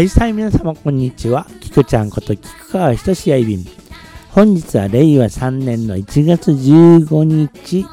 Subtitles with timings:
[0.00, 1.46] はい、皆様、こんにちは。
[1.60, 3.66] きくちゃんこと菊川ひとしやいびん。
[4.30, 7.84] 本日は令和3年の1月15日、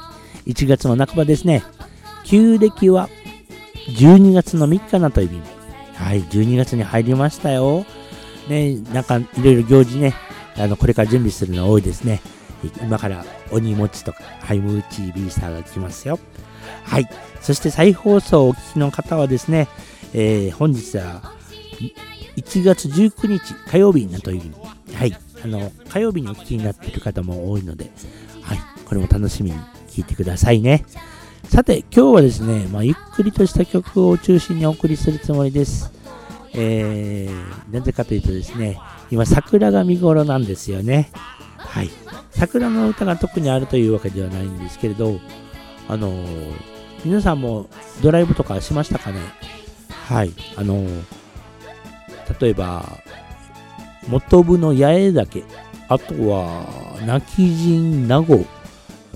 [0.45, 1.63] 1月の半ばですね。
[2.23, 3.09] 旧暦は
[3.89, 5.43] 12月の3日なといびん。
[5.95, 7.85] はい、12月に入りましたよ。
[8.47, 10.13] ね、なんかいろいろ行事ね、
[10.55, 12.21] あの、これから準備するの多いですね。
[12.81, 16.19] 今から鬼餅とか、ハイムーチービースターが来ますよ。
[16.85, 17.09] はい。
[17.41, 19.67] そして再放送をお聞きの方はですね、
[20.13, 21.35] えー、本日は
[22.35, 24.53] 1月19日火曜日なという、
[24.95, 27.91] はい、あの、火曜日にお聞きになっている方も多いので、
[28.41, 29.63] はい、これも楽しみに聴
[29.99, 30.85] いてくださいね。
[31.43, 35.91] さて、今日はですね、まあ、ゆっくりとした曲を中心にお送りするつもりです。
[36.53, 38.79] えー、なぜかというとですね、
[39.11, 41.11] 今桜が見頃なんですよね。
[41.57, 41.89] はい。
[42.31, 45.19] 桜の歌が特にあるというわけではないんですけれど、
[45.87, 46.53] あのー、
[47.05, 47.69] 皆さんも
[48.01, 49.19] ドライブとかしましたかね？
[49.89, 50.33] はい。
[50.55, 51.03] あのー、
[52.39, 52.85] 例えば、
[54.07, 55.43] 元部の八重岳、
[55.89, 56.65] あとは、
[57.05, 58.45] 泣き人名護、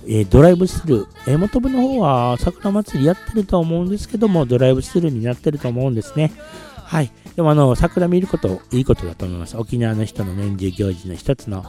[0.07, 6.31] えー、ドライブスルー、えー、元部の方は桜祭りやってると思うんですけども、ドライブスルーになってると思うんですね。
[6.75, 7.11] はい。
[7.35, 9.57] でもあの、桜見ること、いいことだと思います。
[9.57, 11.65] 沖縄の人の年中行事の一つの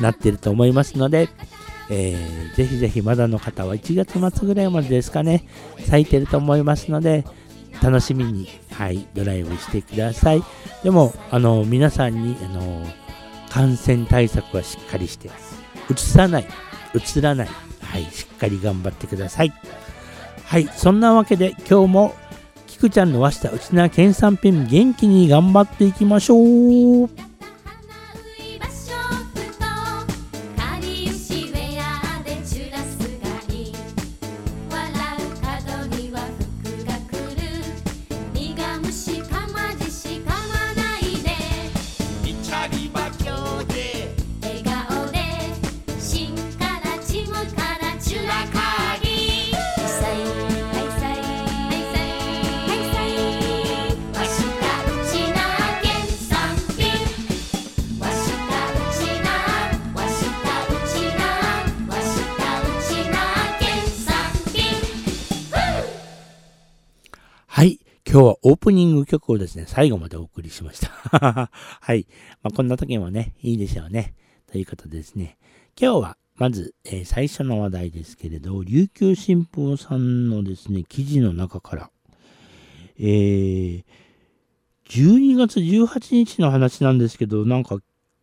[0.00, 1.28] なってると思いますので、
[1.88, 5.46] えー、ぜひぜひまだの方は1月末ぐらいまでですかね、
[5.78, 7.24] 咲いてると思いますので、
[7.82, 10.42] 楽しみに、はい、ドライブしてください。
[10.82, 12.86] でも、あの、皆さんに、あの、
[13.50, 15.30] 感染対策はしっかりして、
[15.88, 16.46] うつさない、
[16.94, 17.48] うつらない、
[17.80, 19.52] はい、しっかり頑張ってください。
[20.44, 22.14] はい、そんなわけで今日も、
[22.66, 27.35] 菊ちゃんの和下内縄県産ペン元気に頑張っていきましょう。
[68.16, 70.88] 今日はオープニング曲をですね、最後までお送りしました。
[71.82, 72.06] はい。
[72.42, 74.14] まあ、こんな時もね、いいでしょうね。
[74.50, 75.36] ということでですね、
[75.78, 81.90] 今日はまず、えー、最初の話題ですけれど、琉球新報さんのですね、記事の中から、
[82.98, 83.84] えー、
[84.88, 87.76] 12月18日の話なんですけど、なんか、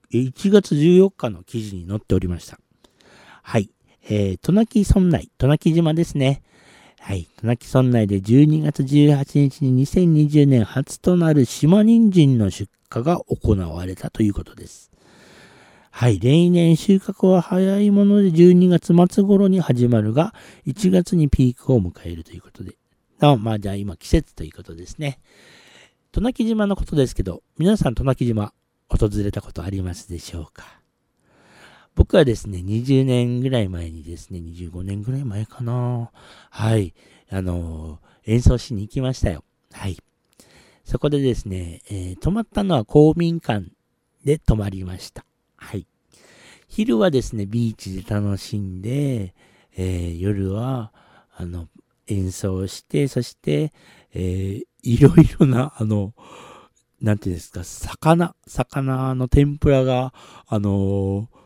[0.09, 2.59] 1月14日の記事に載っておりました。
[3.43, 3.69] はい。
[4.09, 6.41] えー、渡名喜村内、渡名喜島ですね。
[7.05, 7.27] はい。
[7.41, 14.89] 渡名喜村内で12月18日に2020年初となる島人参の出荷が行われたということです。
[15.91, 16.17] はい。
[16.21, 20.33] 例年収穫は早いもので12月末頃に始まるが、
[20.65, 22.77] 1月にピークを迎えるということで。
[23.19, 25.19] あまあじゃあ今季節ということですね。
[26.13, 28.53] 渡名喜島のことですけど、皆さん渡名喜島
[28.87, 30.82] 訪れたことありますでしょうか？
[31.95, 36.11] 僕はですね、20年ぐらい前にですね、25年ぐらい前かな。
[36.49, 36.93] はい。
[37.29, 39.43] あの演奏しに行きましたよ。
[39.71, 39.97] はい。
[40.83, 43.67] そこでですね、えー、泊まったのは公民館
[44.23, 45.25] で泊まりました。
[45.55, 45.87] はい。
[46.67, 49.33] 昼はですね、ビーチで楽しんで、
[49.75, 50.91] えー、夜は、
[51.35, 51.67] あの、
[52.07, 53.71] 演奏して、そして、
[54.13, 56.13] えー、いろいろな、あの、
[57.01, 60.13] なんていうんですか、魚、魚の天ぷらが、
[60.47, 61.42] あのー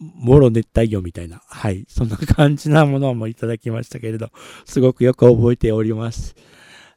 [0.00, 4.30] もろ熱帯魚みたいな、はい、そんな感じなものもいただきましたけれど、
[4.64, 6.34] すごくよく覚えております。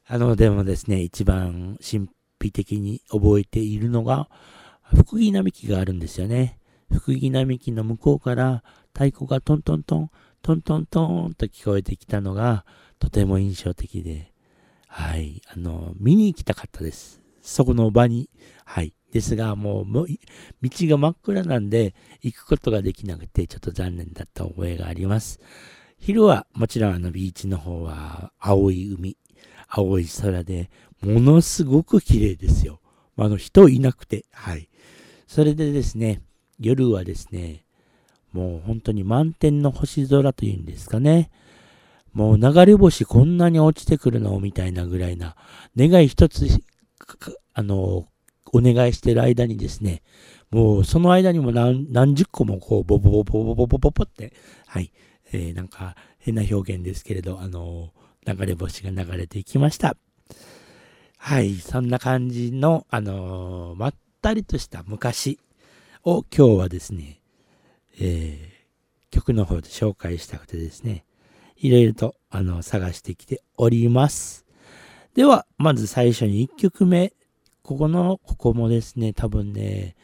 [0.06, 2.08] あの、でもですね、一番神
[2.40, 4.28] 秘的に覚えているのが、
[4.82, 6.58] 福木並木があるんですよね。
[6.90, 8.62] 福木並木の向こうから
[8.92, 10.10] 太鼓がトントントン、
[10.42, 12.64] トントントンと聞こえてきたのが、
[12.98, 14.32] とても印象的で、
[14.86, 17.20] はい、あの、見に行きたかったです。
[17.42, 18.30] そこの場に、
[18.64, 18.94] はい。
[19.14, 20.06] ですが、もう、道
[20.60, 25.38] が真っ暗なんで、行くことができなくて、ちょっと残念だった覚えがあります。
[26.00, 29.16] 昼は、もちろんあのビーチの方は、青い海、
[29.68, 30.68] 青い空で、
[31.00, 32.80] ものすごく綺麗ですよ。
[33.16, 34.68] あの、人いなくて、はい。
[35.28, 36.20] それでですね、
[36.58, 37.64] 夜はですね、
[38.32, 41.30] もう本当に満天の星空というんですかね。
[42.12, 45.36] もう流れ星こんなに落ちてくるのみたいなぐらいな、
[45.76, 46.48] 願い一つ、
[47.52, 48.08] あの、
[48.56, 50.02] お願いしてる間にですね、
[50.50, 54.32] もうその間にも何何十個もこう、ボボボボボボボボボって、
[54.66, 54.92] はい、
[55.32, 59.96] えー、なんか変な表現ですけれど、あのー、流れ星が流れていきました。
[61.18, 65.38] はい、そんな感じの、あのー、まったりとした昔
[66.04, 67.20] を今日はですね、
[67.98, 71.04] えー、曲の方で紹介したくてですね、
[71.56, 74.44] いろいろと、あの、探してきております。
[75.14, 77.12] では、まず最初に1曲目。
[77.64, 79.96] ここの、ここもですね、多分ね、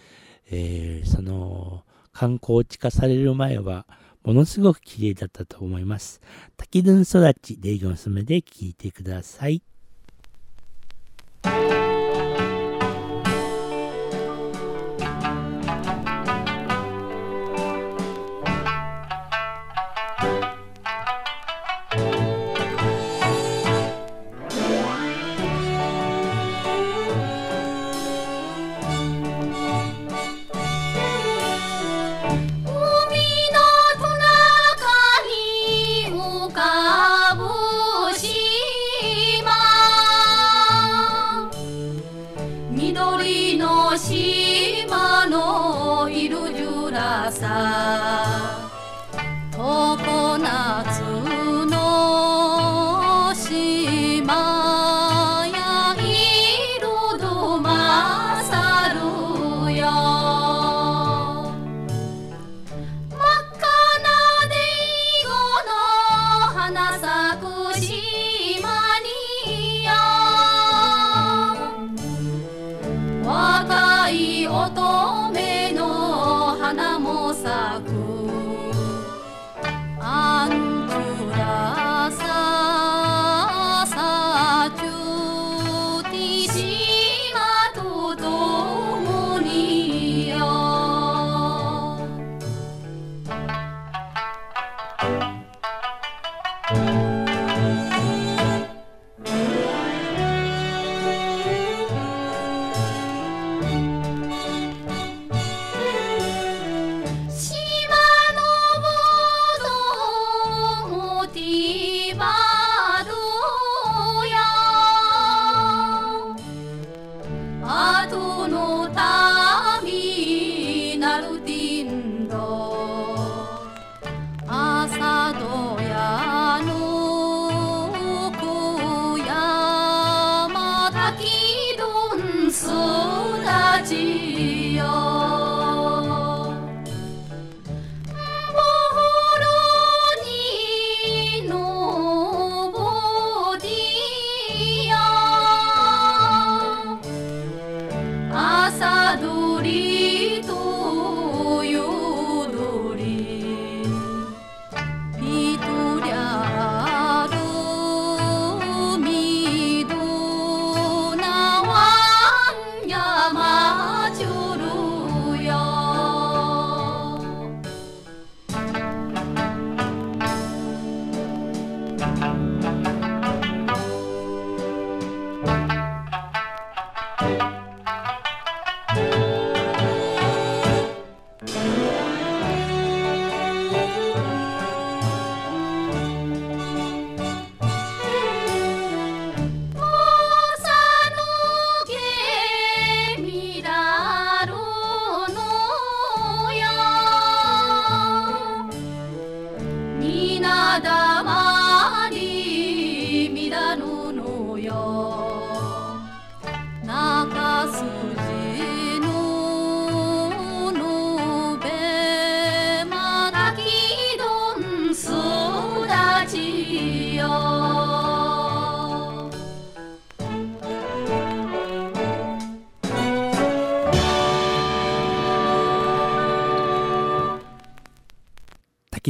[0.50, 3.86] えー、その、観光地化される前は、
[4.24, 6.22] ものすごく綺麗だったと思います。
[6.56, 9.62] 滝ドゥン育ち、デイゴンスメで聞いてください。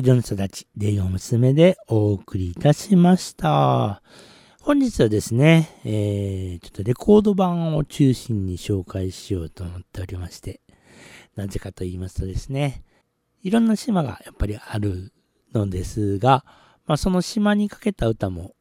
[0.01, 4.03] 滝戸の育ち、レイオ娘でお送りいたしました。
[4.63, 10.63] 本日はですね、えー、ちょっとレコード版を中心に紹介しようと思っておりまして、
[11.37, 12.83] なぜかと言いますとですね、
[13.43, 15.13] いろんな島がやっぱりある
[15.53, 16.47] のですが、
[16.87, 18.55] まあ、その島にかけた歌も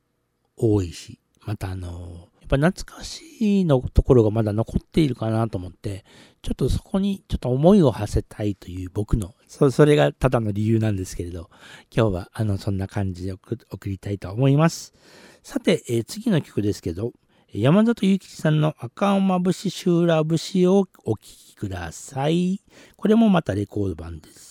[0.58, 6.04] 多いし、またあのぱ懐かしいのところがまだ残っているかなと思って、
[6.42, 11.50] ちょっとそこにちょっと思いを馳せたいという僕の、そそれがただの理由なんですけれど、
[11.96, 14.94] 今日はあのそんな感じで送りたいと思います。
[15.44, 17.14] さて、えー、次の曲ですけど、
[17.52, 22.62] 山里ゆきさんの赤まぶしシューラ節をお聴きください。
[22.96, 24.49] これもまたレコード版です。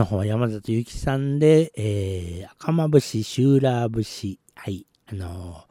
[0.00, 5.66] の方は山里ゆきさんで、えー、赤間節、修羅節、はい、あの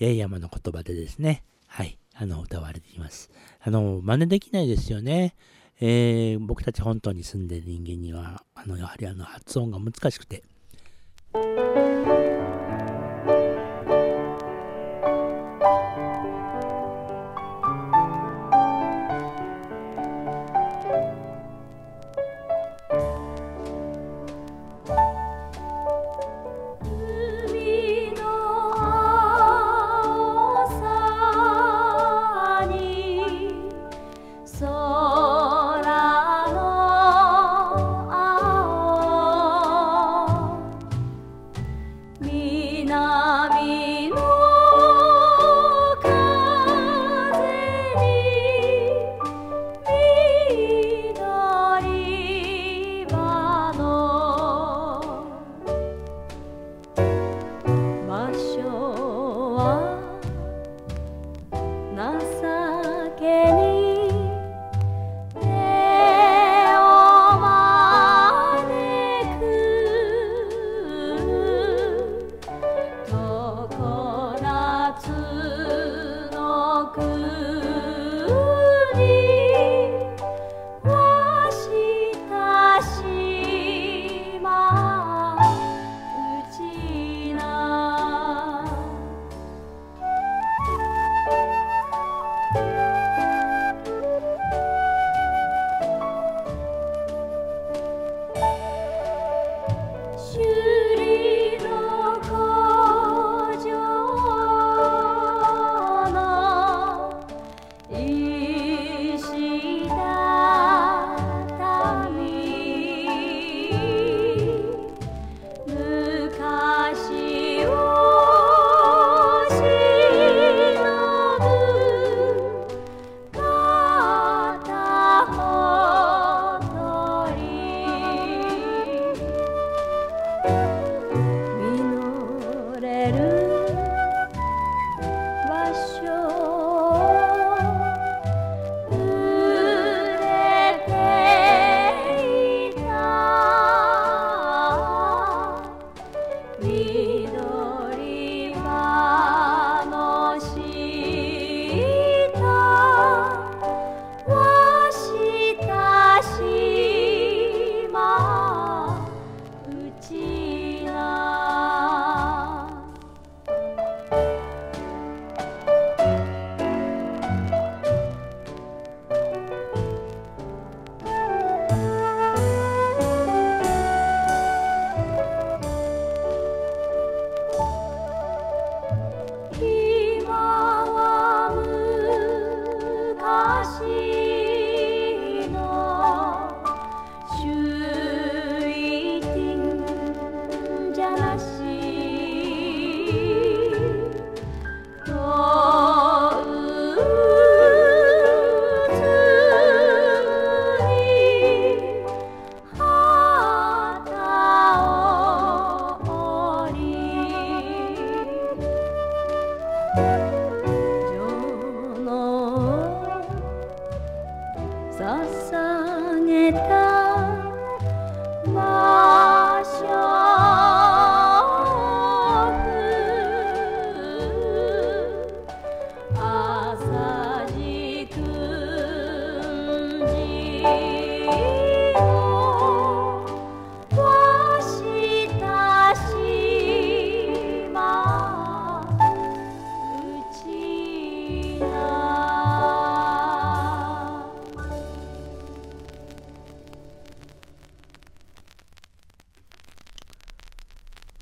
[0.00, 3.30] ー、八重山の言葉でですね、はい、あの、歌われています。
[3.60, 5.34] あの、真似できないですよね。
[5.78, 10.42] えー僕たち本島に住んでる人間には、あの、やはりあの、発音が難しくて。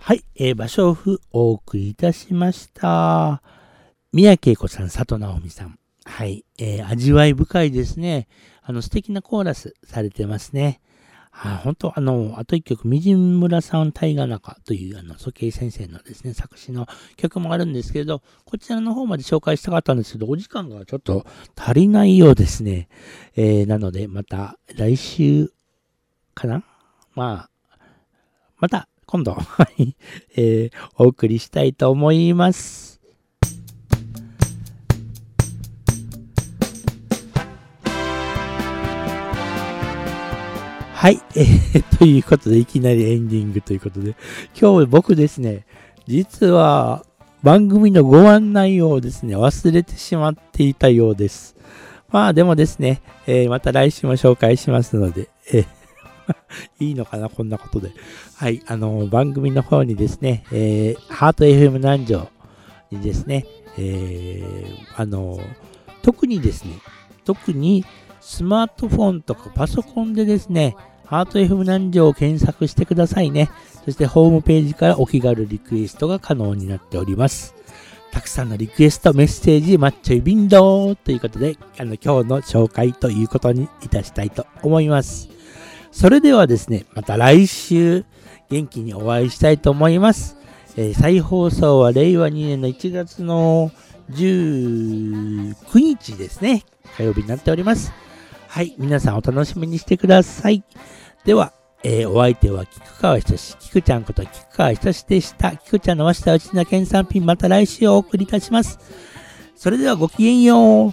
[0.09, 0.97] はい、えー、場所を
[1.33, 3.43] お送りいたしました。
[4.11, 5.79] 宮恵子さん、佐藤直美さん。
[6.07, 8.27] はい、えー、味わい深いですね。
[8.63, 10.81] あの、素敵なコーラスされてますね。
[11.31, 16.87] はい、本当あの、あと一曲、みじん村さん大河中という、あの、蘇慶先生のですね、作詞の
[17.19, 22.89] 曲もあるんですけれど、こちらの方まで紹介したかったんですけど、お時間がちょっと足りないようですね。
[23.37, 25.53] えー、なので、また来週
[26.33, 26.65] かな？
[27.15, 27.79] まあ、
[28.57, 29.97] また今度、はい、
[30.37, 33.01] えーお送りしたいと思います。
[40.93, 44.15] はい、えー、ということで、いきなりエンディングということで、
[44.61, 45.65] 今日僕ですね、
[46.07, 47.03] 実は
[47.43, 51.57] 番組のご案内をですね、忘れてしまっていたようです。
[52.11, 55.78] まあでもですね、えーまた来週も紹介しますので、えー
[56.81, 57.93] いいのかな、こんなことで。
[58.37, 62.29] はい、あの番組の方にですね、えーハート FM 南城
[62.91, 65.39] にですね、えーあの
[66.03, 66.73] 特にですね、
[67.25, 67.85] 特に
[68.21, 73.51] スマートフォンとかパソコンでですね、ハート FM 南城を検索してくださいね。
[73.85, 77.55] そしてホームページからお気軽リクエストが可能になっております。
[78.11, 85.38] たくさんのリクエスト、メッセージ、マッチョイビンドーということで、あの今日の紹介ということにいたしたいと思います。
[85.99, 88.05] それではですね、また来週
[88.51, 90.37] 元気にお会いしたいと思います。
[90.77, 93.73] えー再放送は令和2年の1月の
[94.13, 96.63] 19日ですね。
[96.97, 97.93] 火曜日になっております。
[98.47, 100.63] はい、皆さんお楽しみにしてください。
[101.25, 105.57] では、えーお相手は菊川ひとし、菊ちゃんこと菊川ひとしでした。
[105.57, 108.79] 菊ちゃんのわしたうちな県産品、また来週お送りいたします。
[109.57, 110.93] それではごきげんよう。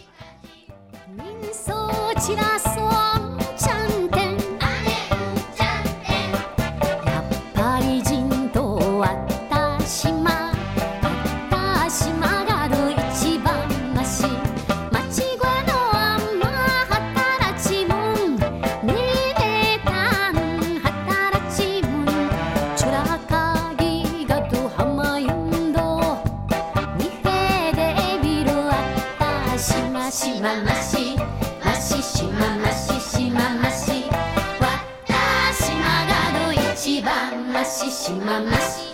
[37.70, 38.85] しわたしまししままし